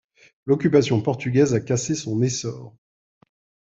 [0.47, 2.73] L'occupation portugaise a cassé son essor.